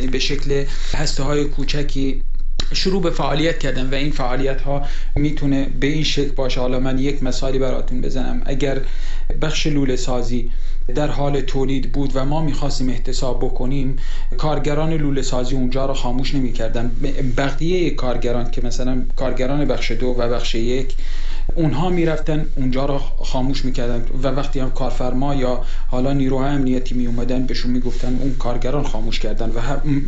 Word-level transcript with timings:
یعنی 0.00 0.12
به 0.12 0.18
شکل 0.18 0.64
هسته 0.94 1.22
های 1.22 1.44
کوچکی 1.44 2.22
شروع 2.72 3.02
به 3.02 3.10
فعالیت 3.10 3.58
کردن 3.58 3.90
و 3.90 3.94
این 3.94 4.10
فعالیت 4.10 4.60
ها 4.60 4.82
می‌تونه 5.16 5.66
به 5.80 5.86
این 5.86 6.04
شکل 6.04 6.32
باشه. 6.32 6.60
حالا 6.60 6.80
من 6.80 6.98
یک 6.98 7.22
مثالی 7.22 7.58
براتون 7.58 8.00
بزنم. 8.00 8.42
اگر 8.44 8.80
بخش 9.42 9.66
لوله 9.66 9.96
سازی 9.96 10.50
در 10.94 11.06
حال 11.06 11.40
تولید 11.40 11.92
بود 11.92 12.10
و 12.14 12.24
ما 12.24 12.42
می‌خواستیم 12.42 12.88
احتساب 12.88 13.38
بکنیم 13.38 13.96
کارگران 14.38 14.92
لوله 14.92 15.22
سازی 15.22 15.54
اونجا 15.54 15.86
رو 15.86 15.94
خاموش 15.94 16.34
نمی‌کردن. 16.34 16.90
بقیه 17.36 17.90
کارگران 17.90 18.50
که 18.50 18.66
مثلا 18.66 19.02
کارگران 19.16 19.64
بخش 19.64 19.90
دو 19.90 20.06
و 20.06 20.28
بخش 20.28 20.54
یک 20.54 20.94
اونها 21.54 21.88
می‌رفتن 21.88 22.46
اونجا 22.56 22.86
رو 22.86 22.98
خاموش 23.24 23.64
می‌کردن 23.64 24.04
و 24.22 24.28
وقتی 24.28 24.60
هم 24.60 24.70
کارفرما 24.70 25.34
یا 25.34 25.64
حالا 25.88 26.12
نیروهای 26.12 26.50
امنیتی 26.50 26.94
می 26.94 27.06
اومدن 27.06 27.46
بهشون 27.46 27.70
می‌گفتن 27.70 28.18
اون 28.20 28.34
کارگران 28.38 28.84
خاموش 28.84 29.18
کردن 29.18 29.52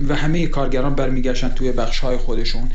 و, 0.09 0.15
همه 0.15 0.47
کارگران 0.47 0.95
برمیگشتن 0.95 1.49
توی 1.49 1.73
بخش 1.73 1.99
های 1.99 2.17
خودشون 2.17 2.71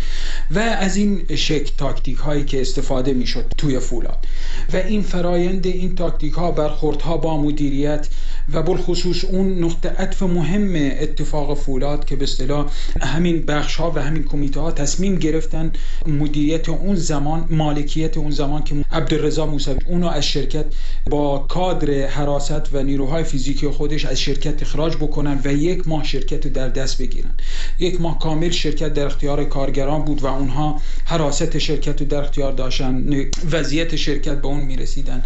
و 0.51 0.59
از 0.59 0.95
این 0.95 1.25
شکل 1.35 1.71
تاکتیک 1.77 2.17
هایی 2.17 2.45
که 2.45 2.61
استفاده 2.61 3.13
می‌شد 3.13 3.45
توی 3.57 3.79
فولاد. 3.79 4.25
و 4.73 4.75
این 4.75 5.01
فرایند 5.01 5.67
این 5.67 5.95
تاکتیک 5.95 6.33
ها 6.33 6.51
برخوردها 6.51 7.17
با 7.17 7.41
مدیریت 7.41 8.07
و 8.53 8.61
بالخصوص 8.61 9.25
اون 9.25 9.63
نقطه 9.63 9.89
عطف 9.89 10.23
مهم 10.23 10.75
اتفاق 10.75 11.57
فولاد 11.57 12.05
که 12.05 12.15
به 12.15 12.23
اصطلاح 12.23 12.65
همین 13.01 13.41
بخش 13.41 13.75
ها 13.75 13.91
و 13.91 14.01
همین 14.01 14.23
کمیته 14.23 14.59
ها 14.59 14.71
تصمیم 14.71 15.15
گرفتن 15.15 15.71
مدیریت 16.07 16.69
اون 16.69 16.95
زمان 16.95 17.47
مالکیت 17.49 18.17
اون 18.17 18.31
زمان 18.31 18.63
که 18.63 18.75
عبدالرضا 18.91 19.45
موسوی 19.45 19.79
اونو 19.85 20.07
از 20.07 20.25
شرکت 20.25 20.65
با 21.09 21.39
کادر 21.39 22.07
حراست 22.07 22.73
و 22.73 22.83
نیروهای 22.83 23.23
فیزیکی 23.23 23.67
خودش 23.67 24.05
از 24.05 24.19
شرکت 24.19 24.61
اخراج 24.61 24.95
بکنن 24.95 25.41
و 25.45 25.53
یک 25.53 25.87
ماه 25.87 26.03
شرکت 26.03 26.47
در 26.47 26.69
دست 26.69 27.01
بگیرن. 27.01 27.31
یک 27.79 28.01
ماه 28.01 28.19
کامل 28.19 28.49
شرکت 28.49 28.93
در 28.93 29.05
اختیار 29.05 29.43
کارگران 29.43 30.05
بود 30.05 30.21
و 30.21 30.25
اونها 30.25 30.81
حراست 31.05 31.57
شرکت 31.57 32.01
رو 32.01 32.07
در 32.07 32.17
اختیار 32.17 32.51
داشتن 32.51 33.25
وضعیت 33.51 33.95
شرکت 33.95 34.41
به 34.41 34.47
اون 34.47 34.61
می‌رسیدن 34.61 35.23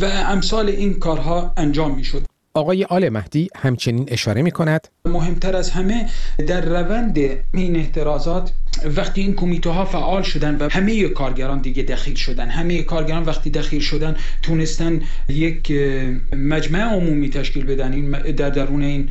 و 0.00 0.04
امثال 0.04 0.68
این 0.68 0.94
کارها 0.94 1.52
انجام 1.56 1.94
می‌شد. 1.94 2.37
آقای 2.58 2.84
آل 2.84 3.08
مهدی 3.08 3.48
همچنین 3.56 4.04
اشاره 4.08 4.42
می 4.42 4.50
کند 4.50 4.88
مهمتر 5.08 5.56
از 5.56 5.70
همه 5.70 6.06
در 6.46 6.60
روند 6.60 7.18
این 7.54 7.76
احترازات 7.76 8.52
وقتی 8.96 9.20
این 9.20 9.34
کمیته 9.34 9.70
ها 9.70 9.84
فعال 9.84 10.22
شدن 10.22 10.56
و 10.60 10.68
همه 10.70 11.08
کارگران 11.08 11.60
دیگه 11.60 11.82
دخیل 11.82 12.14
شدن 12.14 12.48
همه 12.48 12.82
کارگران 12.82 13.22
وقتی 13.22 13.50
دخیل 13.50 13.80
شدن 13.80 14.16
تونستن 14.42 15.00
یک 15.28 15.72
مجمع 16.32 16.80
عمومی 16.80 17.30
تشکیل 17.30 17.64
بدن 17.64 17.92
این 17.92 18.10
در 18.32 18.50
درون 18.50 18.82
این 18.82 19.08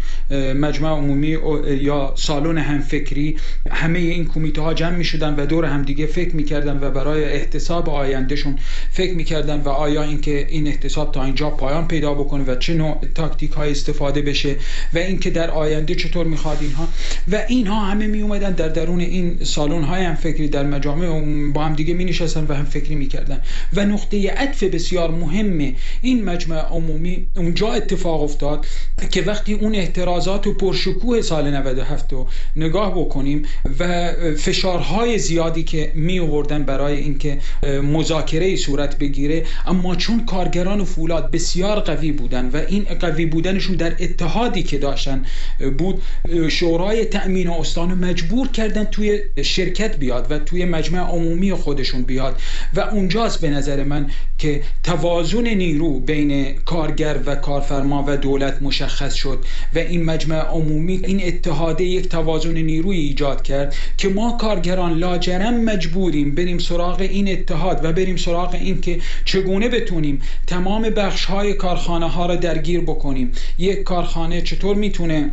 مجمع 0.54 0.90
عمومی 0.90 1.38
یا 1.82 2.14
سالن 2.16 2.58
همفکری 2.58 3.36
همه 3.72 4.00
این 4.00 4.26
کمیته 4.26 4.62
ها 4.62 4.74
جمع 4.74 4.96
می 4.96 5.04
شدن 5.04 5.36
و 5.36 5.46
دور 5.46 5.66
هم 5.66 5.82
دیگه 5.82 6.06
فکر 6.06 6.36
می‌کردن 6.36 6.80
و 6.82 6.92
برای 6.92 7.24
احتساب 7.24 7.90
آیندهشون 7.90 8.60
فکر 8.92 9.14
می‌کردن 9.14 9.62
و 9.62 9.70
آیا 9.70 10.04
اینکه 10.04 10.48
این 10.50 10.68
احتساب 10.68 11.12
تا 11.12 11.24
اینجا 11.24 11.50
پایان 11.50 11.88
پیدا 11.88 12.14
بکنه 12.14 12.44
و 12.44 12.56
چه 12.56 12.74
نوع 12.74 13.02
تاکتیک 13.16 13.52
های 13.52 13.72
استفاده 13.72 14.22
بشه 14.22 14.56
و 14.94 14.98
اینکه 14.98 15.30
در 15.30 15.50
آینده 15.50 15.87
چطور 15.96 16.26
می‌خواد 16.26 16.58
اینها. 16.62 16.88
و 17.32 17.44
اینها 17.48 17.86
همه 17.86 18.08
می 18.08 18.22
اومدن 18.22 18.52
در 18.52 18.68
درون 18.68 19.00
این 19.00 19.44
سالن 19.44 19.84
های 19.84 20.04
هم 20.04 20.16
فکری 20.16 20.48
در 20.48 20.64
مجامع 20.64 21.52
با 21.52 21.64
هم 21.64 21.74
دیگه 21.74 21.94
می 21.94 22.06
نشستن 22.06 22.46
و 22.50 22.54
هم 22.54 22.66
فکری 22.66 22.96
می‌کردن. 22.96 23.42
و 23.74 23.86
نقطه 23.86 24.32
عطف 24.32 24.64
بسیار 24.64 25.12
مهمه 25.12 25.76
این 26.02 26.24
مجمع 26.24 26.58
عمومی 26.58 27.28
اونجا 27.36 27.74
اتفاق 27.74 28.24
افتاد 28.24 28.66
که 29.12 29.22
وقتی 29.22 29.54
اون 29.54 29.76
احترازات 29.76 30.48
و 30.48 30.54
پرشکوه 30.54 31.22
سال 31.22 31.52
97 31.52 32.14
رو 32.14 32.28
نگاه 32.56 32.92
بکنیم 32.92 33.46
و 33.80 34.12
فشارهای 34.36 35.18
زیادی 35.18 35.64
که 35.64 35.92
می 35.96 36.20
آوردن 36.20 36.64
برای 36.64 36.98
اینکه 36.98 37.40
مذاکره 37.84 38.56
صورت 38.56 38.98
بگیره 38.98 39.46
اما 39.66 39.96
چون 39.96 40.26
کارگران 40.26 40.84
فولاد 40.84 41.32
بسیار 41.32 41.80
قوی 41.80 42.12
بودن 42.12 42.50
و 42.54 42.58
این 42.68 42.84
قوی 42.84 43.26
بودنشون 43.26 43.76
در 43.76 43.96
اتحادی 44.00 44.64
که 44.64 44.78
داشتن 44.78 45.26
بود 45.70 46.02
شورای 46.50 47.06
تأمین 47.06 47.50
استان 47.50 47.94
مجبور 47.94 48.48
کردن 48.48 48.84
توی 48.84 49.20
شرکت 49.42 49.98
بیاد 49.98 50.32
و 50.32 50.40
توی 50.40 50.66
مجمع 50.66 51.00
عمومی 51.00 51.54
خودشون 51.54 52.02
بیاد. 52.02 52.42
و 52.74 52.80
اونجاست 52.80 53.42
به 53.42 53.50
نظر 53.50 53.84
من 53.84 54.10
که 54.38 54.62
توازن 54.84 55.48
نیرو 55.48 56.00
بین 56.00 56.54
کارگر 56.54 57.20
و 57.26 57.36
کارفرما 57.36 58.06
و 58.08 58.18
دولت 58.18 58.62
مشخص 58.62 59.14
شد 59.14 59.46
و 59.76 59.80
این 59.80 60.06
مجمع 60.06 60.36
عمومی 60.36 61.02
این 61.04 61.22
اتحاده 61.24 61.84
یک 61.84 62.10
توازن 62.10 62.58
نیروی 62.58 62.98
ایجاد 62.98 63.42
کرد 63.42 63.76
که 63.98 64.10
ما 64.10 64.38
کارگران 64.38 64.94
لاجرم 64.94 65.64
مجبوریم 65.64 66.36
بریم 66.36 66.58
سراغ 66.58 67.02
این 67.02 67.32
اتحاد 67.32 67.86
و 67.86 67.94
بریم 67.94 68.16
سراغ 68.16 68.54
این 68.54 68.82
که 68.82 69.00
چگونه 69.26 69.70
بتونیم 69.70 70.22
تمام 70.48 70.82
بخش 70.82 71.26
های 71.26 71.54
کارخانه 71.54 72.10
ها 72.10 72.26
را 72.26 72.36
درگیر 72.36 72.82
بکنیم. 72.82 73.32
یک 73.58 73.84
کارخانه 73.84 74.42
چطور 74.42 74.76
می‌تونه 74.76 75.32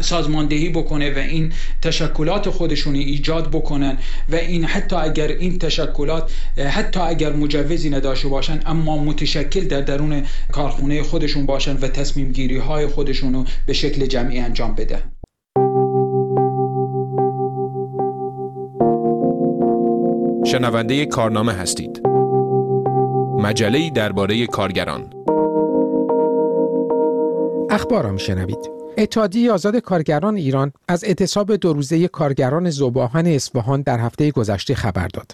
سازماندهی 0.00 0.68
بکنه 0.68 1.14
و 1.14 1.18
این 1.18 1.52
تشکلات 1.82 2.50
خودشون 2.50 2.94
ایجاد 2.94 3.50
بکنن 3.50 3.98
و 4.28 4.34
این 4.34 4.64
حتی 4.64 4.96
اگر 4.96 5.28
این 5.28 5.58
تشکلات 5.58 6.32
حتی 6.56 7.00
اگر 7.00 7.32
مجوزی 7.32 7.90
نداشته 7.90 8.28
باشن 8.28 8.60
اما 8.66 8.98
متشکل 8.98 9.60
در 9.60 9.80
درون 9.80 10.22
کارخونه 10.52 11.02
خودشون 11.02 11.46
باشن 11.46 11.76
و 11.76 11.88
تصمیم 11.88 12.32
گیری 12.32 12.56
های 12.56 12.86
خودشون 12.86 13.34
رو 13.34 13.44
به 13.66 13.72
شکل 13.72 14.06
جمعی 14.06 14.38
انجام 14.38 14.74
بده 14.74 15.02
شنونده 20.46 21.06
کارنامه 21.06 21.52
هستید. 21.52 22.02
مجله 23.38 23.90
درباره 23.90 24.46
کارگران. 24.46 25.12
اخبارم 27.70 28.16
شنوید. 28.16 28.75
اتحادیه 28.98 29.52
آزاد 29.52 29.76
کارگران 29.76 30.36
ایران 30.36 30.72
از 30.88 31.04
اعتصاب 31.04 31.56
دو 31.56 31.72
روزه 31.72 32.08
کارگران 32.08 32.70
زوباهن 32.70 33.26
اصفهان 33.26 33.82
در 33.82 33.98
هفته 33.98 34.30
گذشته 34.30 34.74
خبر 34.74 35.08
داد. 35.08 35.32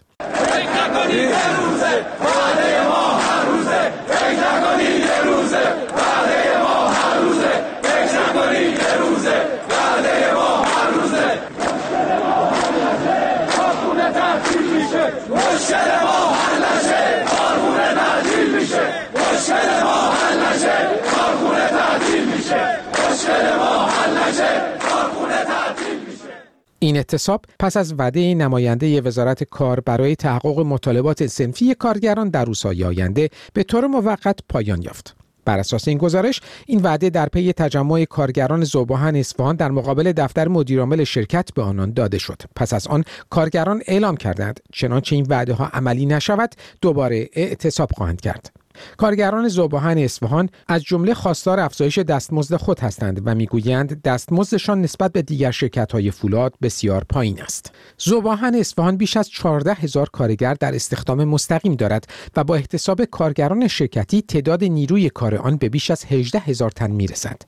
این 26.82 26.96
اعتصاب 26.96 27.44
پس 27.58 27.76
از 27.76 27.94
وعده 27.98 28.34
نماینده 28.34 29.00
وزارت 29.00 29.44
کار 29.44 29.80
برای 29.80 30.16
تحقق 30.16 30.60
مطالبات 30.60 31.26
سنفی 31.26 31.74
کارگران 31.74 32.28
در 32.28 32.44
روزهای 32.44 32.84
آینده 32.84 33.30
به 33.52 33.62
طور 33.62 33.86
موقت 33.86 34.38
پایان 34.48 34.82
یافت. 34.82 35.16
بر 35.44 35.58
اساس 35.58 35.88
این 35.88 35.98
گزارش 35.98 36.40
این 36.66 36.82
وعده 36.82 37.10
در 37.10 37.28
پی 37.28 37.52
تجمع 37.52 38.04
کارگران 38.04 38.64
زوباهن 38.64 39.16
اصفهان 39.16 39.56
در 39.56 39.70
مقابل 39.70 40.12
دفتر 40.12 40.48
مدیرعامل 40.48 41.04
شرکت 41.04 41.48
به 41.54 41.62
آنان 41.62 41.92
داده 41.92 42.18
شد 42.18 42.42
پس 42.56 42.72
از 42.72 42.86
آن 42.86 43.04
کارگران 43.30 43.82
اعلام 43.86 44.16
کردند 44.16 44.60
چنانچه 44.72 45.16
این 45.16 45.26
وعده 45.28 45.54
ها 45.54 45.66
عملی 45.66 46.06
نشود 46.06 46.54
دوباره 46.80 47.28
اعتصاب 47.32 47.90
خواهند 47.92 48.20
کرد 48.20 48.52
کارگران 48.96 49.48
زوباهن 49.48 49.98
اصفهان 49.98 50.48
از 50.68 50.82
جمله 50.82 51.14
خواستار 51.14 51.60
افزایش 51.60 51.98
دستمزد 51.98 52.56
خود 52.56 52.80
هستند 52.80 53.22
و 53.24 53.34
می‌گویند 53.34 54.02
دستمزدشان 54.02 54.82
نسبت 54.82 55.12
به 55.12 55.22
دیگر 55.22 55.54
های 55.92 56.10
فولاد 56.10 56.54
بسیار 56.62 57.04
پایین 57.04 57.42
است. 57.42 57.72
زوباهن 57.98 58.54
اصفهان 58.54 58.96
بیش 58.96 59.16
از 59.16 59.30
14 59.30 59.74
هزار 59.74 60.08
کارگر 60.08 60.54
در 60.54 60.74
استخدام 60.74 61.24
مستقیم 61.24 61.74
دارد 61.74 62.04
و 62.36 62.44
با 62.44 62.54
احتساب 62.54 63.04
کارگران 63.04 63.68
شرکتی 63.68 64.22
تعداد 64.22 64.64
نیروی 64.64 65.10
کار 65.10 65.34
آن 65.34 65.56
به 65.56 65.68
بیش 65.68 65.90
از 65.90 66.04
18 66.04 66.38
هزار 66.38 66.70
تن 66.70 66.90
می‌رسد. 66.90 67.42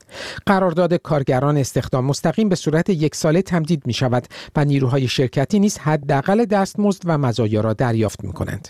قرارداد 0.46 0.94
کارگران 0.94 1.56
استخدام 1.56 2.04
مستقیم 2.04 2.48
به 2.48 2.56
صورت 2.56 2.90
یک 2.90 3.14
ساله 3.14 3.42
تمدید 3.42 3.86
می 3.86 3.92
شود 3.92 4.26
و 4.56 4.64
نیروهای 4.64 5.08
شرکتی 5.08 5.58
نیز 5.58 5.78
حداقل 5.78 6.44
دستمزد 6.44 7.02
و 7.04 7.18
مزایا 7.18 7.60
را 7.60 7.72
دریافت 7.72 8.24
می 8.24 8.32
کنند. 8.32 8.68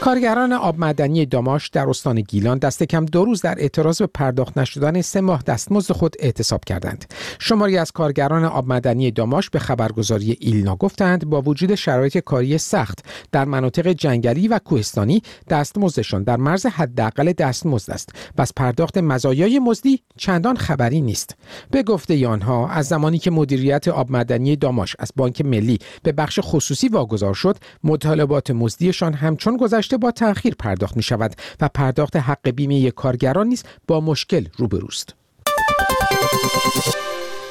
کارگران 0.00 0.52
آب 0.52 0.78
معدنی 0.78 1.26
داماش 1.26 1.68
در 1.68 1.88
استان 1.88 2.20
گیلان 2.20 2.58
دست 2.58 2.82
کم 2.82 3.04
دو 3.04 3.24
روز 3.24 3.42
در 3.42 3.54
اعتراض 3.58 3.98
به 3.98 4.06
پرداخت 4.06 4.58
نشدن 4.58 5.00
سه 5.00 5.20
ماه 5.20 5.42
دستمزد 5.42 5.92
خود 5.92 6.16
اعتصاب 6.20 6.64
کردند. 6.64 7.04
شماری 7.38 7.78
از 7.78 7.92
کارگران 7.92 8.44
آب 8.44 8.66
معدنی 8.66 9.10
داماش 9.10 9.50
به 9.50 9.58
خبرگزاری 9.58 10.36
ایلنا 10.40 10.76
گفتند 10.76 11.26
با 11.26 11.42
وجود 11.42 11.74
شرایط 11.74 12.18
کاری 12.18 12.58
سخت 12.58 13.04
در 13.32 13.44
مناطق 13.44 13.88
جنگلی 13.88 14.48
و 14.48 14.58
کوهستانی 14.58 15.22
دستمزدشان 15.48 16.22
در 16.22 16.36
مرز 16.36 16.66
حداقل 16.66 17.32
دستمزد 17.32 17.90
است. 17.90 18.08
پس 18.36 18.52
پرداخت 18.56 18.98
مزایای 18.98 19.58
مزدی 19.58 20.02
چندان 20.16 20.56
خبری 20.56 21.00
نیست. 21.00 21.36
به 21.70 21.82
گفته 21.82 22.28
آنها 22.28 22.68
از 22.68 22.86
زمانی 22.86 23.18
که 23.18 23.30
مدیریت 23.30 23.88
آب 23.88 24.10
معدنی 24.10 24.56
داماش 24.56 24.96
از 24.98 25.12
بانک 25.16 25.44
ملی 25.44 25.78
به 26.02 26.12
بخش 26.12 26.38
خصوصی 26.42 26.88
واگذار 26.88 27.34
شد، 27.34 27.56
مطالبات 27.84 28.50
مزدیشان 28.50 29.14
همچون 29.14 29.56
گذشته 29.86 29.96
با 29.96 30.10
تأخیر 30.10 30.54
پرداخت 30.54 30.96
می 30.96 31.02
شود 31.02 31.34
و 31.60 31.68
پرداخت 31.68 32.16
حق 32.16 32.48
بیمه 32.50 32.90
کارگران 32.90 33.46
نیز 33.46 33.62
با 33.88 34.00
مشکل 34.00 34.46
روبروست. 34.56 35.14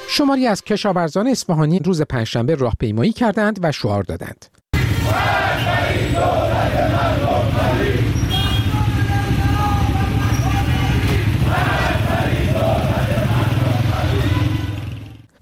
شماری 0.10 0.48
از 0.48 0.64
کشاورزان 0.64 1.28
اصفهانی 1.28 1.80
روز 1.80 2.02
پنجشنبه 2.02 2.56
راهپیمایی 2.56 3.12
کردند 3.12 3.60
و 3.62 3.72
شعار 3.72 4.04
دادند. 4.04 4.46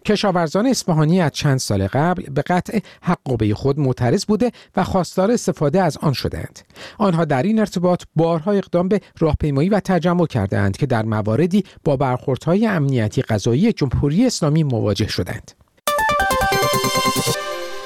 کشاورزان 0.06 0.68
اصفهانی 0.68 1.22
از 1.22 1.32
چند 1.32 1.58
سال 1.58 1.88
قبل 1.88 2.24
به 2.24 2.42
قطع 2.42 2.80
حقوبه 3.02 3.54
خود 3.54 3.80
معترض 3.80 4.26
بوده 4.26 4.52
و 4.76 4.84
خواستار 4.84 5.32
استفاده 5.32 5.82
از 5.82 5.98
آن 5.98 6.14
شدند. 6.14 6.60
آنها 6.98 7.26
در 7.26 7.44
این 7.44 7.60
ارتباط 7.60 8.04
بارها 8.16 8.52
اقدام 8.52 8.88
به 8.88 9.02
راهپیمایی 9.20 9.70
و 9.70 9.80
تجمع 9.80 10.28
کردند 10.28 10.78
که 10.78 10.86
در 10.86 11.06
مواردی 11.06 11.64
با 11.84 11.98
برخوردهای 11.98 12.68
امنیتی 12.68 13.22
غذایی 13.22 13.74
جمهوری 13.74 14.26
اسلامی 14.26 14.64
مواجه 14.64 15.08
شدند. 15.08 15.52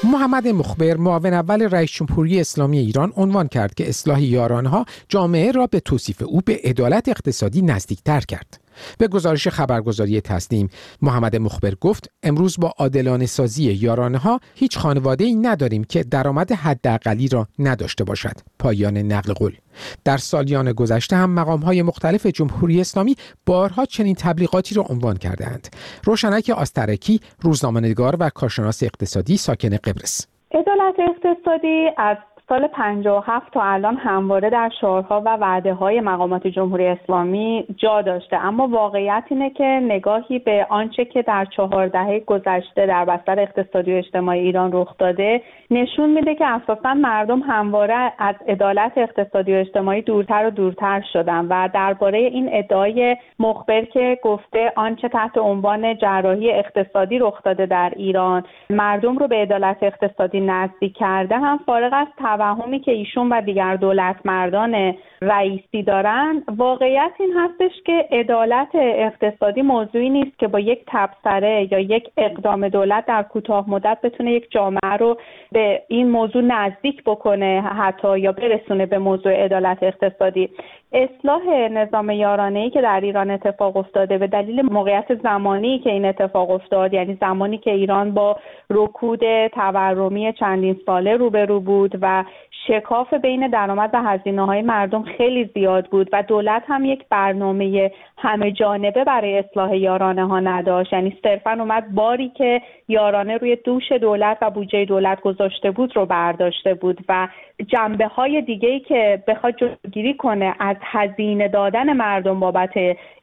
محمد 0.03 0.47
مخبر 0.47 0.97
معاون 0.97 1.33
اول 1.33 1.61
رئیس 1.61 1.91
جمهوری 1.91 2.39
اسلامی 2.39 2.77
ایران 2.77 3.13
عنوان 3.15 3.47
کرد 3.47 3.73
که 3.73 3.89
اصلاح 3.89 4.23
یارانها 4.23 4.85
جامعه 5.09 5.51
را 5.51 5.67
به 5.67 5.79
توصیف 5.79 6.23
او 6.25 6.41
به 6.45 6.59
عدالت 6.63 7.09
اقتصادی 7.09 7.61
نزدیکتر 7.61 8.19
کرد. 8.19 8.66
به 8.99 9.07
گزارش 9.07 9.47
خبرگزاری 9.47 10.21
تسلیم. 10.21 10.69
محمد 11.01 11.35
مخبر 11.35 11.75
گفت 11.81 12.11
امروز 12.23 12.55
با 12.59 12.73
عادلانه 12.79 13.25
سازی 13.25 13.63
یارانه 13.63 14.17
ها 14.17 14.39
هیچ 14.55 14.77
خانواده 14.77 15.23
ای 15.25 15.35
نداریم 15.35 15.83
که 15.83 16.03
درآمد 16.03 16.51
حداقلی 16.51 17.27
را 17.27 17.47
نداشته 17.59 18.03
باشد. 18.03 18.35
پایان 18.59 18.97
نقل 18.97 19.33
قول. 19.33 19.55
در 20.03 20.17
سالیان 20.17 20.71
گذشته 20.71 21.15
هم 21.15 21.29
مقام 21.29 21.59
های 21.59 21.81
مختلف 21.81 22.25
جمهوری 22.25 22.81
اسلامی 22.81 23.15
بارها 23.45 23.85
چنین 23.85 24.15
تبلیغاتی 24.15 24.75
را 24.75 24.83
عنوان 24.89 25.17
کردهاند. 25.17 25.67
روشنک 26.03 26.49
آسترکی 26.49 27.19
روزنامه‌نگار 27.41 28.17
و 28.19 28.29
کارشناس 28.29 28.83
اقتصادی 28.83 29.37
ساکن 29.37 29.69
قبرس. 29.69 30.27
عدالت 30.51 30.95
اقتصادی 30.99 31.87
از 31.97 32.17
سال 32.49 32.67
57 32.67 33.53
تا 33.53 33.61
الان 33.63 33.95
همواره 33.95 34.49
در 34.49 34.71
شعارها 34.81 35.21
و 35.25 35.29
وعده 35.29 35.73
های 35.73 36.01
مقامات 36.01 36.47
جمهوری 36.47 36.87
اسلامی 36.87 37.65
جا 37.77 38.01
داشته. 38.01 38.45
اما 38.45 38.67
واقعیت 38.67 39.23
اینه 39.29 39.49
که 39.49 39.63
نگاهی 39.63 40.39
به 40.39 40.67
آنچه 40.69 41.05
که 41.05 41.21
در 41.21 41.45
چهار 41.45 41.87
دهه 41.87 42.19
گذشته 42.19 42.85
در 42.85 43.05
بستر 43.05 43.39
اقتصادی 43.39 43.93
و 43.93 43.97
اجتماعی 43.97 44.39
ایران 44.39 44.69
رخ 44.73 44.97
داده 44.97 45.41
نشون 45.71 46.09
میده 46.09 46.35
که 46.35 46.45
اساسا 46.45 46.93
مردم 46.93 47.39
همواره 47.39 48.13
از 48.17 48.35
عدالت 48.47 48.91
اقتصادی 48.97 49.53
و 49.53 49.55
اجتماعی 49.55 50.01
دورتر 50.01 50.47
و 50.47 50.49
دورتر 50.49 51.03
شدن 51.13 51.45
و 51.49 51.69
درباره 51.73 52.17
این 52.17 52.49
ادعای 52.51 53.17
مخبر 53.39 53.85
که 53.85 54.19
گفته 54.23 54.73
آنچه 54.75 55.09
تحت 55.09 55.37
عنوان 55.37 55.97
جراحی 55.97 56.51
اقتصادی 56.51 57.19
رخ 57.19 57.43
داده 57.43 57.65
در 57.65 57.93
ایران 57.95 58.43
مردم 58.69 59.17
رو 59.17 59.27
به 59.27 59.35
عدالت 59.35 59.77
اقتصادی 59.81 60.39
نزدیک 60.39 60.97
کرده 60.97 61.37
هم 61.37 61.59
فارغ 61.65 61.93
از 61.93 62.07
توهمی 62.37 62.79
که 62.79 62.91
ایشون 62.91 63.29
و 63.29 63.41
دیگر 63.41 63.75
دولت 63.75 64.15
مردان 64.25 64.93
رئیسی 65.21 65.83
دارن 65.83 66.43
واقعیت 66.57 67.11
این 67.19 67.33
هستش 67.37 67.81
که 67.85 68.07
عدالت 68.11 68.67
اقتصادی 68.73 69.61
موضوعی 69.61 70.09
نیست 70.09 70.39
که 70.39 70.47
با 70.47 70.59
یک 70.59 70.79
تبصره 70.87 71.67
یا 71.71 71.79
یک 71.79 72.09
اقدام 72.17 72.69
دولت 72.69 73.05
در 73.05 73.23
کوتاه 73.23 73.69
مدت 73.69 73.97
بتونه 74.03 74.31
یک 74.31 74.51
جامعه 74.51 74.97
رو 74.99 75.17
به 75.51 75.81
این 75.87 76.09
موضوع 76.09 76.41
نزدیک 76.41 77.03
بکنه 77.03 77.61
حتی 77.61 78.19
یا 78.19 78.31
برسونه 78.31 78.85
به 78.85 78.97
موضوع 78.97 79.43
عدالت 79.43 79.77
اقتصادی. 79.81 80.49
اصلاح 80.91 81.47
نظام 81.71 82.09
یارانه 82.09 82.59
ای 82.59 82.69
که 82.69 82.81
در 82.81 83.01
ایران 83.01 83.31
اتفاق 83.31 83.77
افتاده 83.77 84.17
به 84.17 84.27
دلیل 84.27 84.61
موقعیت 84.61 85.21
زمانی 85.23 85.79
که 85.79 85.89
این 85.89 86.05
اتفاق 86.05 86.51
افتاد 86.51 86.93
یعنی 86.93 87.17
زمانی 87.21 87.57
که 87.57 87.71
ایران 87.71 88.13
با 88.13 88.37
رکود 88.69 89.47
تورمی 89.47 90.33
چندین 90.33 90.79
ساله 90.85 91.17
روبرو 91.17 91.59
بود 91.59 91.99
و 92.01 92.23
شکاف 92.67 93.13
بین 93.13 93.47
درآمد 93.47 93.89
و 93.93 94.03
هزینه 94.03 94.45
های 94.45 94.61
مردم 94.61 95.03
خیلی 95.03 95.49
زیاد 95.53 95.87
بود 95.87 96.09
و 96.13 96.23
دولت 96.23 96.63
هم 96.67 96.85
یک 96.85 97.05
برنامه 97.09 97.91
همه 98.17 98.51
جانبه 98.51 99.03
برای 99.03 99.37
اصلاح 99.37 99.77
یارانه 99.77 100.27
ها 100.27 100.39
نداشت. 100.39 100.93
یعنی 100.93 101.17
صرفا 101.23 101.51
اومد 101.51 101.93
باری 101.93 102.29
که 102.29 102.61
یارانه 102.87 103.37
روی 103.37 103.55
دوش 103.55 103.91
دولت 103.91 104.37
و 104.41 104.49
بودجه 104.49 104.85
دولت 104.85 105.21
گذاشته 105.21 105.71
بود 105.71 105.95
رو 105.95 106.05
برداشته 106.05 106.73
بود 106.73 107.05
و 107.09 107.27
جنبه 107.67 108.07
های 108.07 108.41
دیگه 108.41 108.79
که 108.79 109.23
بخواد 109.27 109.55
جلوگیری 109.55 110.13
کنه 110.13 110.55
هزینه 110.81 111.47
دادن 111.47 111.93
مردم 111.93 112.39
بابت 112.39 112.73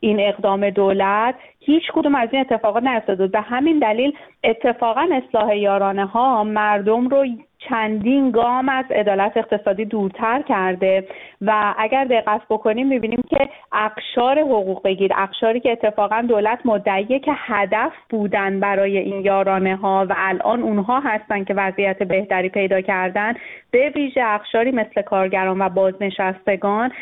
این 0.00 0.20
اقدام 0.20 0.70
دولت 0.70 1.34
هیچ 1.60 1.82
کدوم 1.92 2.14
از 2.14 2.28
این 2.32 2.40
اتفاقات 2.40 2.82
نیفتاده 2.82 3.26
به 3.26 3.40
همین 3.40 3.78
دلیل 3.78 4.12
اتفاقا 4.44 5.08
اصلاح 5.12 5.56
یارانه 5.56 6.06
ها 6.06 6.44
مردم 6.44 7.08
رو 7.08 7.26
چندین 7.68 8.30
گام 8.30 8.68
از 8.68 8.84
عدالت 8.90 9.36
اقتصادی 9.36 9.84
دورتر 9.84 10.42
کرده 10.42 11.08
و 11.40 11.74
اگر 11.78 12.04
دقت 12.04 12.40
بکنیم 12.50 12.86
می‌بینیم 12.86 13.22
که 13.30 13.48
اقشار 13.72 14.38
حقوق 14.38 14.82
بگیر 14.82 15.12
اقشاری 15.16 15.60
که 15.60 15.72
اتفاقا 15.72 16.22
دولت 16.28 16.58
مدعیه 16.64 17.18
که 17.18 17.32
هدف 17.34 17.92
بودن 18.10 18.60
برای 18.60 18.98
این 18.98 19.24
یارانه 19.24 19.76
ها 19.76 20.06
و 20.10 20.14
الان 20.16 20.62
اونها 20.62 21.00
هستن 21.00 21.44
که 21.44 21.54
وضعیت 21.54 22.02
بهتری 22.02 22.48
پیدا 22.48 22.80
کردن 22.80 23.34
به 23.70 23.92
ویژه 23.96 24.22
اقشاری 24.24 24.70
مثل 24.70 25.02
کارگران 25.02 25.62
و 25.62 25.68
بازنشستگان 25.68 26.92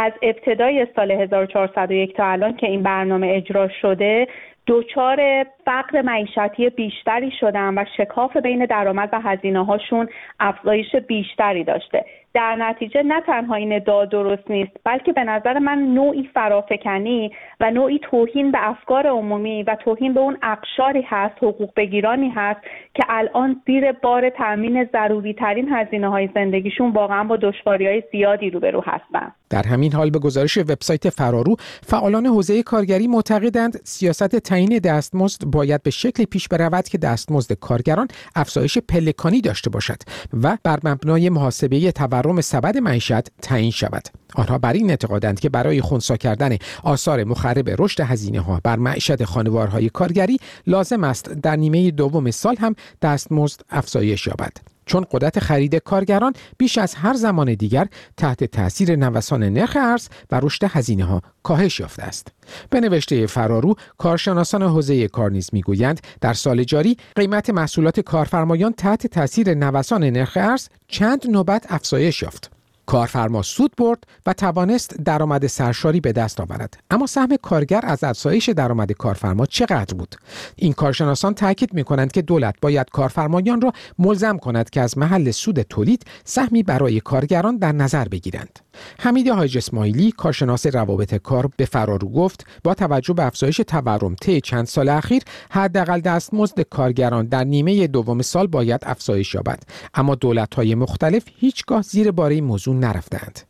از 0.00 0.12
ابتدای 0.22 0.86
سال 0.96 1.10
1401 1.10 2.16
تا 2.16 2.26
الان 2.26 2.56
که 2.56 2.66
این 2.66 2.82
برنامه 2.82 3.32
اجرا 3.36 3.68
شده 3.68 4.28
دچار 4.66 5.46
فقر 5.64 6.02
معیشتی 6.02 6.70
بیشتری 6.70 7.30
شدن 7.40 7.78
و 7.78 7.84
شکاف 7.96 8.36
بین 8.36 8.66
درآمد 8.66 9.08
و 9.12 9.20
هزینه 9.20 9.64
هاشون 9.64 10.08
افزایش 10.40 10.96
بیشتری 10.96 11.64
داشته. 11.64 12.04
در 12.34 12.56
نتیجه 12.56 13.02
نه 13.02 13.20
تنها 13.20 13.54
این 13.54 13.72
ادعا 13.72 14.04
درست 14.04 14.50
نیست 14.50 14.72
بلکه 14.84 15.12
به 15.12 15.24
نظر 15.24 15.58
من 15.58 15.78
نوعی 15.78 16.30
فرافکنی 16.34 17.32
و 17.60 17.70
نوعی 17.70 18.00
توهین 18.10 18.50
به 18.50 18.58
افکار 18.60 19.06
عمومی 19.06 19.62
و 19.62 19.76
توهین 19.84 20.14
به 20.14 20.20
اون 20.20 20.38
اقشاری 20.42 21.02
هست 21.06 21.34
حقوق 21.42 21.70
بگیرانی 21.76 22.28
هست 22.28 22.60
که 22.94 23.02
الان 23.08 23.62
زیر 23.66 23.92
بار 23.92 24.30
تامین 24.30 24.88
ضروری 24.92 25.34
ترین 25.34 25.68
هزینه 25.72 26.08
های 26.08 26.28
زندگیشون 26.34 26.90
واقعا 26.90 27.24
با 27.24 27.36
دشواری 27.36 27.86
های 27.86 28.02
زیادی 28.12 28.50
روبرو 28.50 28.80
هستن. 28.86 29.32
در 29.50 29.66
همین 29.66 29.92
حال 29.92 30.10
به 30.10 30.18
گزارش 30.18 30.58
وبسایت 30.58 31.08
فرارو 31.10 31.56
فعالان 31.82 32.26
حوزه 32.26 32.62
کارگری 32.62 33.06
معتقدند 33.06 33.76
سیاست 33.84 34.36
تعیین 34.36 34.78
دستمزد 34.78 35.44
باید 35.44 35.82
به 35.82 35.90
شکلی 35.90 36.26
پیش 36.26 36.48
برود 36.48 36.88
که 36.88 36.98
دستمزد 36.98 37.52
کارگران 37.52 38.08
افزایش 38.36 38.78
پلکانی 38.78 39.40
داشته 39.40 39.70
باشد 39.70 39.98
و 40.42 40.56
بر 40.64 40.78
مبنای 40.84 41.30
محاسبه 41.30 41.90
تورم 42.22 42.40
سبد 42.40 42.78
معیشت 42.78 43.40
تعیین 43.42 43.70
شود. 43.70 44.08
آنها 44.34 44.58
بر 44.58 44.72
این 44.72 44.90
اعتقادند 44.90 45.40
که 45.40 45.48
برای 45.48 45.80
خونسا 45.80 46.16
کردن 46.16 46.56
آثار 46.82 47.24
مخرب 47.24 47.82
رشد 47.82 48.00
هزینه 48.00 48.40
ها 48.40 48.60
بر 48.64 48.76
معیشت 48.76 49.24
خانوارهای 49.24 49.88
کارگری 49.88 50.38
لازم 50.66 51.04
است 51.04 51.28
در 51.28 51.56
نیمه 51.56 51.90
دوم 51.90 52.30
سال 52.30 52.56
هم 52.56 52.74
دستمزد 53.02 53.60
افزایش 53.70 54.26
یابد. 54.26 54.52
چون 54.88 55.06
قدرت 55.10 55.38
خرید 55.38 55.74
کارگران 55.74 56.32
بیش 56.58 56.78
از 56.78 56.94
هر 56.94 57.14
زمان 57.14 57.54
دیگر 57.54 57.86
تحت 58.16 58.44
تاثیر 58.44 58.96
نوسان 58.96 59.42
نرخ 59.42 59.76
ارز 59.80 60.08
و 60.30 60.40
رشد 60.42 60.64
هزینه 60.64 61.04
ها 61.04 61.22
کاهش 61.42 61.80
یافته 61.80 62.02
است. 62.02 62.28
به 62.70 62.80
نوشته 62.80 63.26
فرارو 63.26 63.74
کارشناسان 63.98 64.62
حوزه 64.62 65.08
کار 65.08 65.30
نیز 65.30 65.50
می‌گویند 65.52 66.00
در 66.20 66.32
سال 66.32 66.64
جاری 66.64 66.96
قیمت 67.16 67.50
محصولات 67.50 68.00
کارفرمایان 68.00 68.72
تحت 68.72 69.06
تاثیر 69.06 69.54
نوسان 69.54 70.04
نرخ 70.04 70.36
ارز 70.40 70.68
چند 70.88 71.30
نوبت 71.30 71.66
افزایش 71.68 72.22
یافت. 72.22 72.57
کارفرما 72.88 73.42
سود 73.42 73.72
برد 73.78 74.04
و 74.26 74.32
توانست 74.32 74.94
درآمد 75.04 75.46
سرشاری 75.46 76.00
به 76.00 76.12
دست 76.12 76.40
آورد. 76.40 76.80
اما 76.90 77.06
سهم 77.06 77.36
کارگر 77.36 77.80
از 77.84 78.04
افزایش 78.04 78.48
درآمد 78.48 78.92
کارفرما 78.92 79.46
چقدر 79.46 79.94
بود؟ 79.94 80.14
این 80.56 80.72
کارشناسان 80.72 81.34
تاکید 81.34 81.74
می 81.74 81.84
کنند 81.84 82.12
که 82.12 82.22
دولت 82.22 82.54
باید 82.62 82.90
کارفرمایان 82.90 83.60
را 83.60 83.72
ملزم 83.98 84.38
کند 84.38 84.70
که 84.70 84.80
از 84.80 84.98
محل 84.98 85.30
سود 85.30 85.62
تولید 85.62 86.06
سهمی 86.24 86.62
برای 86.62 87.00
کارگران 87.00 87.56
در 87.56 87.72
نظر 87.72 88.08
بگیرند. 88.08 88.58
حمید 89.00 89.28
حاج 89.28 89.56
اسماعیلی 89.56 90.12
کارشناس 90.12 90.66
روابط 90.66 91.14
کار 91.14 91.50
به 91.56 91.64
فرارو 91.64 92.08
گفت 92.08 92.46
با 92.64 92.74
توجه 92.74 93.14
به 93.14 93.26
افزایش 93.26 93.56
تورم 93.56 94.14
طی 94.14 94.40
چند 94.40 94.66
سال 94.66 94.88
اخیر 94.88 95.22
حداقل 95.50 96.00
دستمزد 96.00 96.60
کارگران 96.60 97.26
در 97.26 97.44
نیمه 97.44 97.86
دوم 97.86 98.22
سال 98.22 98.46
باید 98.46 98.80
افزایش 98.86 99.34
یابد. 99.34 99.62
اما 99.94 100.14
دولت‌های 100.14 100.74
مختلف 100.74 101.22
هیچگاه 101.36 101.82
زیر 101.82 102.10
بار 102.10 102.30
این 102.30 102.44
موضوع 102.44 102.76
نرفتند 102.76 103.40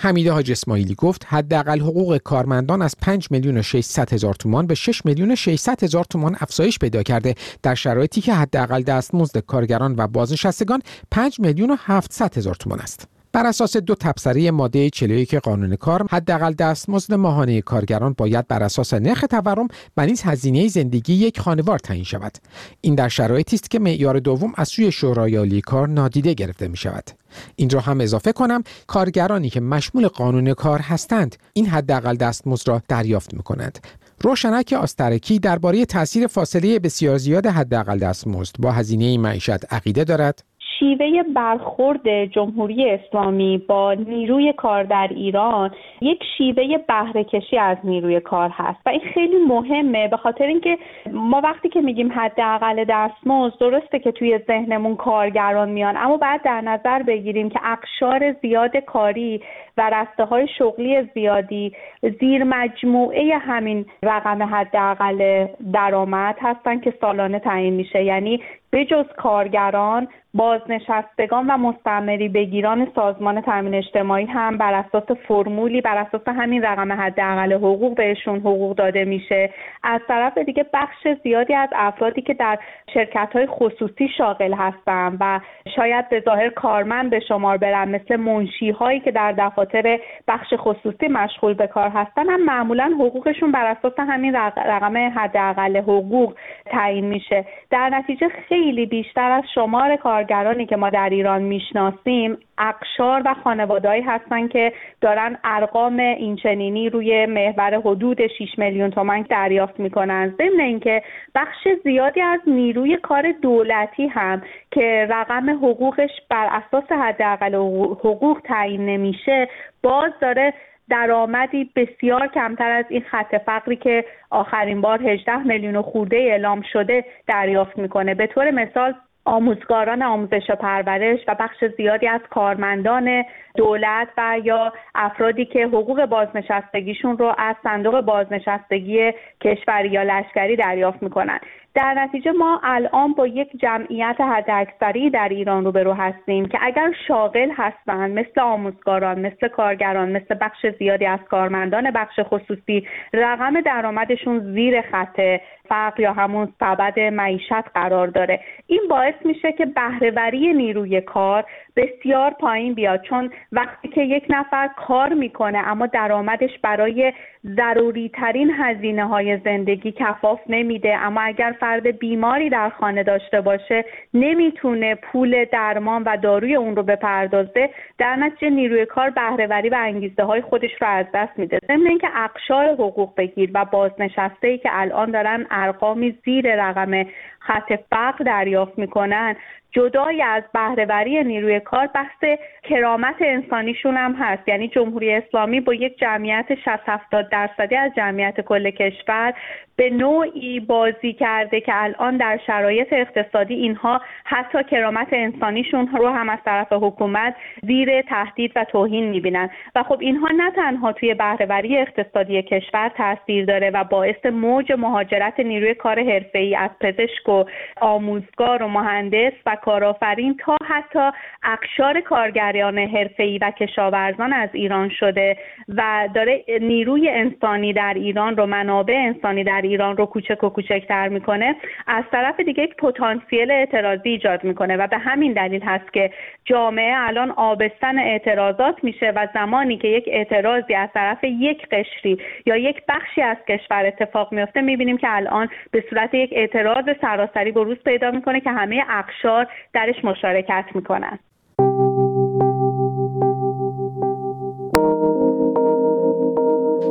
حمید 0.00 0.28
حاج 0.28 0.50
اسماعیلی 0.50 0.94
گفت 0.94 1.26
حداقل 1.28 1.80
حقوق 1.80 2.16
کارمندان 2.16 2.82
از 2.82 2.94
5 3.02 3.28
میلیون 3.30 3.58
و 3.58 3.62
600 3.62 4.12
هزار 4.12 4.34
تومان 4.34 4.66
به 4.66 4.74
6 4.74 5.06
میلیون 5.06 5.30
و 5.30 5.36
600 5.36 5.84
هزار 5.84 6.04
تومان 6.04 6.36
افزایش 6.40 6.78
پیدا 6.78 7.02
کرده. 7.02 7.34
در 7.62 7.74
شرایطی 7.74 8.20
که 8.20 8.34
حداقل 8.34 8.82
دستمزد 8.82 9.38
کارگران 9.38 9.94
و 9.98 10.06
بازنشستگان 10.06 10.82
5 11.10 11.40
میلیون 11.40 11.70
و 11.70 11.76
700 11.78 12.38
هزار 12.38 12.54
تومان 12.54 12.80
است. 12.80 13.17
بر 13.32 13.46
اساس 13.46 13.76
دو 13.76 13.94
تبصره 13.94 14.50
ماده 14.50 14.90
41 14.90 15.34
قانون 15.34 15.76
کار 15.76 16.06
حداقل 16.10 16.52
دستمزد 16.52 17.14
ماهانه 17.14 17.60
کارگران 17.60 18.14
باید 18.18 18.48
بر 18.48 18.62
اساس 18.62 18.94
نرخ 18.94 19.24
تورم 19.30 19.68
و 19.96 20.06
نیز 20.06 20.22
هزینه 20.22 20.68
زندگی 20.68 21.14
یک 21.14 21.40
خانوار 21.40 21.78
تعیین 21.78 22.04
شود. 22.04 22.38
این 22.80 22.94
در 22.94 23.08
شرایطی 23.08 23.56
است 23.56 23.70
که 23.70 23.78
معیار 23.78 24.18
دوم 24.18 24.52
از 24.56 24.68
سوی 24.68 24.92
شورای 24.92 25.36
عالی 25.36 25.60
کار 25.60 25.88
نادیده 25.88 26.34
گرفته 26.34 26.68
می 26.68 26.76
شود 26.76 27.10
این 27.56 27.70
را 27.70 27.80
هم 27.80 28.00
اضافه 28.00 28.32
کنم 28.32 28.62
کارگرانی 28.86 29.50
که 29.50 29.60
مشمول 29.60 30.08
قانون 30.08 30.54
کار 30.54 30.80
هستند 30.80 31.36
این 31.52 31.66
حداقل 31.66 32.16
دستمزد 32.16 32.68
را 32.68 32.82
دریافت 32.88 33.34
می 33.34 33.42
کنند 33.42 33.78
روشنک 34.20 34.74
آسترکی 34.80 35.38
درباره 35.38 35.84
تاثیر 35.84 36.26
فاصله 36.26 36.78
بسیار 36.78 37.18
زیاد 37.18 37.46
حداقل 37.46 37.98
دستمزد 37.98 38.54
با 38.58 38.72
هزینه 38.72 39.18
معیشت 39.18 39.72
عقیده 39.72 40.04
دارد. 40.04 40.44
شیوه 40.78 41.22
برخورد 41.22 42.24
جمهوری 42.24 42.90
اسلامی 42.90 43.58
با 43.58 43.94
نیروی 43.94 44.52
کار 44.52 44.82
در 44.82 45.08
ایران 45.10 45.70
یک 46.00 46.24
شیوه 46.38 46.78
بهره 46.88 47.24
کشی 47.24 47.58
از 47.58 47.76
نیروی 47.84 48.20
کار 48.20 48.50
هست. 48.52 48.78
و 48.86 48.88
این 48.88 49.00
خیلی 49.14 49.36
مهمه 49.48 50.08
به 50.08 50.16
خاطر 50.16 50.44
اینکه 50.44 50.78
ما 51.12 51.40
وقتی 51.44 51.68
که 51.68 51.80
میگیم 51.80 52.12
حداقل 52.12 52.84
دستمزد 52.88 53.58
درسته 53.60 53.98
که 53.98 54.12
توی 54.12 54.38
ذهنمون 54.46 54.96
کارگران 54.96 55.68
میان 55.68 55.96
اما 55.96 56.16
بعد 56.16 56.42
در 56.42 56.60
نظر 56.60 57.02
بگیریم 57.02 57.50
که 57.50 57.60
اقشار 57.64 58.32
زیاد 58.42 58.76
کاری 58.76 59.42
و 59.76 59.90
رسته 59.90 60.24
های 60.24 60.48
شغلی 60.58 61.02
زیادی 61.14 61.72
زیر 62.20 62.44
مجموعه 62.44 63.38
همین 63.38 63.86
رقم 64.02 64.42
حداقل 64.42 65.46
درآمد 65.72 66.36
هستن 66.40 66.80
که 66.80 66.94
سالانه 67.00 67.38
تعیین 67.38 67.74
میشه. 67.74 68.04
یعنی 68.04 68.40
به 68.70 68.84
جز 68.84 69.04
کارگران 69.16 70.08
بازنشستگان 70.34 71.46
و 71.46 71.56
مستمری 71.56 72.28
بگیران 72.28 72.88
سازمان 72.94 73.40
تامین 73.40 73.74
اجتماعی 73.74 74.24
هم 74.24 74.58
بر 74.58 74.74
اساس 74.74 75.10
فرمولی 75.28 75.80
بر 75.80 75.96
اساس 75.96 76.20
همین 76.26 76.62
رقم 76.62 76.92
حداقل 76.92 77.52
حقوق 77.52 77.94
بهشون 77.94 78.38
حقوق 78.38 78.76
داده 78.76 79.04
میشه. 79.04 79.50
از 79.82 80.00
طرف 80.08 80.38
دیگه 80.38 80.66
بخش 80.72 81.08
زیادی 81.22 81.54
از 81.54 81.68
افرادی 81.72 82.22
که 82.22 82.34
در 82.34 82.58
شرکت 82.94 83.28
های 83.32 83.46
خصوصی 83.46 84.08
شاغل 84.18 84.54
هستن 84.54 85.16
و 85.20 85.40
شاید 85.76 86.08
به 86.08 86.20
ظاهر 86.20 86.48
کارمند 86.48 87.10
به 87.10 87.20
شمار 87.20 87.56
برن 87.56 87.88
مثل 87.88 88.16
منشی 88.16 88.70
هایی 88.70 89.00
که 89.00 89.10
در 89.10 89.32
دفاتر 89.32 89.98
بخش 90.28 90.54
خصوصی 90.56 91.08
مشغول 91.08 91.54
به 91.54 91.66
کار 91.66 91.88
هستن 91.88 92.28
هم 92.28 92.44
معمولا 92.44 92.92
حقوقشون 92.98 93.52
بر 93.52 93.66
اساس 93.66 93.92
همین 93.98 94.34
رقم 94.56 94.96
حداقل 94.96 95.76
حقوق 95.76 96.34
تعیین 96.66 97.04
میشه. 97.04 97.44
در 97.70 97.88
نتیجه 97.88 98.28
خیلی 98.28 98.57
بیشتر 98.90 99.30
از 99.30 99.44
شمار 99.54 99.96
کارگرانی 99.96 100.66
که 100.66 100.76
ما 100.76 100.90
در 100.90 101.08
ایران 101.08 101.42
می‌شناسیم 101.42 102.38
اقشار 102.58 103.22
و 103.24 103.34
خانوادهایی 103.44 104.02
هستن 104.02 104.48
که 104.48 104.72
دارن 105.00 105.38
ارقام 105.44 105.98
اینچنینی 105.98 106.88
روی 106.88 107.26
محور 107.26 107.74
حدود 107.74 108.26
6 108.26 108.58
میلیون 108.58 108.90
تومن 108.90 109.22
دریافت 109.22 109.80
می‌کنن. 109.80 110.34
ضمن 110.38 110.60
اینکه 110.60 111.02
بخش 111.34 111.68
زیادی 111.84 112.20
از 112.20 112.40
نیروی 112.46 112.96
کار 112.96 113.32
دولتی 113.42 114.06
هم 114.06 114.42
که 114.70 115.06
رقم 115.10 115.50
حقوقش 115.50 116.10
بر 116.30 116.48
اساس 116.50 116.92
حداقل 116.92 117.54
حقوق 117.54 118.40
تعیین 118.44 118.86
نمیشه 118.86 119.48
باز 119.82 120.12
داره 120.20 120.54
درآمدی 120.90 121.70
بسیار 121.76 122.26
کمتر 122.26 122.70
از 122.70 122.84
این 122.88 123.02
خط 123.10 123.34
فقری 123.46 123.76
که 123.76 124.04
آخرین 124.30 124.80
بار 124.80 125.02
18 125.02 125.38
میلیون 125.38 125.82
خورده 125.82 126.16
اعلام 126.16 126.62
شده 126.72 127.04
دریافت 127.26 127.78
می‌کنه. 127.78 128.14
به 128.14 128.26
طور 128.26 128.50
مثال 128.50 128.94
آموزگاران 129.24 130.02
آموزش 130.02 130.50
و 130.50 130.54
پرورش 130.54 131.18
و 131.28 131.34
بخش 131.40 131.64
زیادی 131.76 132.06
از 132.06 132.20
کارمندان 132.30 133.24
دولت 133.56 134.08
و 134.18 134.40
یا 134.44 134.72
افرادی 134.94 135.44
که 135.44 135.66
حقوق 135.66 136.04
بازنشستگیشون 136.04 137.18
رو 137.18 137.34
از 137.38 137.56
صندوق 137.62 138.00
بازنشستگی 138.00 139.12
کشوری 139.40 139.88
یا 139.88 140.02
لشکری 140.02 140.56
دریافت 140.56 141.02
می‌کنن. 141.02 141.38
در 141.78 141.94
نتیجه 141.94 142.32
ما 142.32 142.60
الان 142.62 143.12
با 143.12 143.26
یک 143.26 143.48
جمعیت 143.60 144.16
حداکثری 144.20 145.10
در 145.10 145.28
ایران 145.28 145.64
روبرو 145.64 145.92
هستیم 145.92 146.48
که 146.48 146.58
اگر 146.62 146.92
شاغل 147.08 147.50
هستند 147.56 148.18
مثل 148.18 148.40
آموزگاران 148.40 149.20
مثل 149.20 149.48
کارگران 149.48 150.12
مثل 150.12 150.34
بخش 150.40 150.66
زیادی 150.78 151.06
از 151.06 151.20
کارمندان 151.30 151.90
بخش 151.90 152.20
خصوصی 152.22 152.86
رقم 153.12 153.60
درآمدشون 153.60 154.54
زیر 154.54 154.80
خط 154.80 155.20
فقر 155.68 156.00
یا 156.00 156.12
همون 156.12 156.52
سبد 156.60 157.00
معیشت 157.00 157.68
قرار 157.74 158.06
داره. 158.06 158.40
این 158.66 158.82
باعث 158.90 159.14
میشه 159.24 159.52
که 159.52 159.66
بهرهوری 159.66 160.52
نیروی 160.52 161.00
کار 161.00 161.44
بسیار 161.76 162.30
پایین 162.30 162.74
بیاد. 162.74 163.02
چون 163.02 163.30
وقتی 163.52 163.88
که 163.88 164.02
یک 164.02 164.24
نفر 164.28 164.68
کار 164.76 165.14
می‌کنه 165.14 165.58
اما 165.58 165.86
درآمدش 165.86 166.58
برای 166.62 167.12
ضروری 167.46 168.08
ترین 168.08 168.50
هزینه 168.58 169.06
های 169.06 169.38
زندگی 169.44 169.92
کفاف 169.92 170.40
نمیده 170.48 170.96
اما 170.96 171.20
اگر 171.20 171.52
فرد 171.68 171.98
بیماری 171.98 172.50
در 172.50 172.68
خانه 172.68 173.02
داشته 173.02 173.40
باشه 173.40 173.84
نمی‌تونه 174.14 174.94
پول 174.94 175.44
درمان 175.44 176.02
و 176.02 176.16
داروی 176.16 176.54
اون 176.54 176.76
رو 176.76 176.82
بپردازه 176.82 177.70
در 177.98 178.16
نتیجه 178.16 178.50
نیروی 178.50 178.86
کار 178.86 179.10
بهرهوری 179.10 179.68
و 179.68 179.76
انگیزه 179.78 180.22
های 180.22 180.40
خودش 180.40 180.70
رو 180.80 180.88
از 180.88 181.06
دست 181.14 181.38
میده. 181.38 181.58
ضمن 181.66 181.86
اینکه 181.86 182.08
اقشار 182.14 182.64
حقوق 182.68 183.14
بگیر 183.16 183.50
و 183.54 183.64
بازنشسته 183.64 184.48
ای 184.48 184.58
که 184.58 184.68
الان 184.72 185.10
دارن 185.10 185.46
ارقامی 185.50 186.18
زیر 186.24 186.64
رقم 186.64 187.04
خط 187.48 187.72
فقر 187.90 188.24
دریافت 188.24 188.78
می‌کنن. 188.78 189.36
جدای 189.72 190.22
از 190.22 190.42
بهرهوری 190.54 191.24
نیروی 191.24 191.60
کار 191.60 191.86
بحث 191.86 192.38
کرامت 192.62 193.14
انسانیشون 193.20 193.96
هم 193.96 194.14
هست. 194.18 194.48
یعنی 194.48 194.68
جمهوری 194.68 195.14
اسلامی 195.14 195.60
با 195.60 195.74
یک 195.74 195.98
جمعیت 195.98 196.54
60 196.64 196.68
70 196.86 197.28
درصدی 197.28 197.76
از 197.76 197.92
جمعیت 197.96 198.40
کل 198.40 198.70
کشور 198.70 199.34
به 199.76 199.90
نوعی 199.90 200.60
بازی 200.60 201.12
کرده 201.12 201.60
که 201.60 201.72
الان 201.74 202.16
در 202.16 202.40
شرایط 202.46 202.92
اقتصادی 202.92 203.54
اینها 203.54 204.00
حتی 204.24 204.64
کرامت 204.64 205.08
انسانیشون 205.12 205.88
رو 205.98 206.08
هم 206.08 206.28
از 206.28 206.38
طرف 206.44 206.72
حکومت 206.72 207.34
زیر 207.62 208.02
تهدید 208.02 208.52
و 208.56 208.64
توهین 208.64 209.08
می‌بینن. 209.08 209.50
و 209.74 209.82
خب 209.82 209.98
اینها 210.00 210.28
نه 210.36 210.50
تنها 210.50 210.92
توی 210.92 211.14
بهرهوری 211.14 211.78
اقتصادی 211.78 212.42
کشور 212.42 212.88
تاثیر 212.88 213.44
داره 213.44 213.70
و 213.70 213.84
باعث 213.84 214.26
موج 214.26 214.72
مهاجرت 214.72 215.40
نیروی 215.40 215.74
کار 215.74 215.98
حرفه‌ای 215.98 216.56
از 216.56 216.70
پزشک 216.80 217.28
و 217.28 217.37
آموزگار 217.80 218.62
و 218.62 218.68
مهندس 218.68 219.32
و 219.46 219.56
کارآفرین 219.62 220.36
تا 220.36 220.56
حتی 220.68 221.10
اقشار 221.42 222.00
کارگریان 222.00 222.78
حرفه‌ای 222.78 223.38
و 223.38 223.50
کشاورزان 223.50 224.32
از 224.32 224.50
ایران 224.52 224.88
شده 224.88 225.36
و 225.68 226.08
داره 226.14 226.44
نیروی 226.60 227.08
انسانی 227.08 227.72
در 227.72 227.94
ایران 227.96 228.36
رو 228.36 228.46
منابع 228.46 228.94
انسانی 228.94 229.44
در 229.44 229.60
ایران 229.64 229.96
رو 229.96 230.06
کوچک 230.06 230.44
و 230.44 230.48
کوچکتر 230.48 231.08
می‌کنه. 231.08 231.56
از 231.86 232.04
طرف 232.12 232.40
دیگه 232.40 232.62
یک 232.62 232.76
پتانسیل 232.76 233.50
اعتراضی 233.50 234.08
ایجاد 234.08 234.44
می‌کنه 234.44 234.76
و 234.76 234.86
به 234.86 234.98
همین 234.98 235.32
دلیل 235.32 235.62
هست 235.62 235.92
که 235.92 236.10
جامعه 236.44 236.94
الان 236.96 237.30
آبستن 237.30 237.98
اعتراضات 237.98 238.84
میشه 238.84 239.12
و 239.16 239.28
زمانی 239.34 239.76
که 239.76 239.88
یک 239.88 240.04
اعتراضی 240.12 240.74
از 240.74 240.88
طرف 240.94 241.24
یک 241.24 241.66
قشری 241.68 242.18
یا 242.46 242.56
یک 242.56 242.82
بخشی 242.88 243.22
از 243.22 243.36
کشور 243.48 243.86
اتفاق 243.86 244.32
میفته 244.32 244.60
می‌بینیم 244.60 244.96
که 244.96 245.06
الان 245.10 245.48
به 245.70 245.84
صورت 245.90 246.14
یک 246.14 246.30
اعتراض 246.32 246.84
سراسری 247.18 247.52
بروز 247.52 247.76
پیدا 247.84 248.10
می‌کنه 248.10 248.40
که 248.40 248.50
همه 248.50 248.82
اقشار 248.90 249.46
درش 249.74 250.04
مشارکت 250.04 250.64
می‌کنن. 250.74 251.18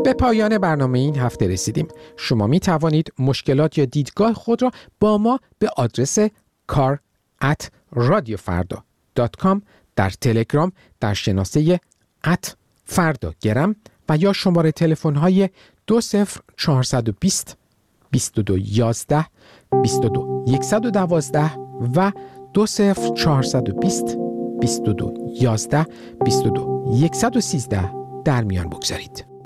به 0.03 0.13
پایان 0.13 0.57
برنامه 0.57 0.99
این 0.99 1.17
هفته 1.17 1.47
رسیدیم. 1.47 1.87
شما 2.17 2.47
می 2.47 2.59
توانید 2.59 3.13
مشکلات 3.19 3.77
یا 3.77 3.85
دیدگاه 3.85 4.33
خود 4.33 4.61
را 4.61 4.71
با 4.99 5.17
ما 5.17 5.39
به 5.59 5.69
آدرس 5.77 6.19
کار 6.67 6.99
در 9.95 10.09
تلگرام 10.09 10.71
در 10.99 11.13
شناسه 11.13 11.79
ات 12.25 12.55
فردا 12.85 13.33
گرم 13.41 13.75
و 14.09 14.17
یا 14.17 14.33
شماره 14.33 14.71
تلفن 14.71 15.15
های 15.15 15.49
20420 15.87 17.56
2211 18.11 19.25
22 19.83 20.45
112 20.61 21.51
و 21.95 22.11
20420 22.53 24.17
22 24.59 25.13
11 25.41 25.85
22 26.25 27.07
113 27.13 27.91
در 28.25 28.43
میان 28.43 28.69
بگذارید. 28.69 29.36